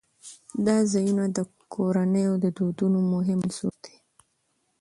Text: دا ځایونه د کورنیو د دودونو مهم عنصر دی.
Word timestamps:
دا 0.65 0.77
ځایونه 0.91 1.25
د 1.37 1.39
کورنیو 1.73 2.33
د 2.43 2.45
دودونو 2.57 2.99
مهم 3.13 3.39
عنصر 3.45 3.73
دی. 3.83 3.95